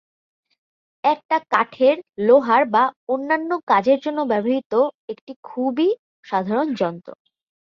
এটা 1.03 1.37
কাঠের, 1.51 1.97
লোহার 2.27 2.63
বা 2.67 2.83
অন্যান্য 3.07 3.51
কাজের 3.67 3.99
জন্য 3.99 4.19
ব্যবহৃত 4.31 4.73
একটি 5.09 5.33
খুবই 5.43 5.89
সাধারণ 6.25 6.67
যন্ত্র। 6.73 7.09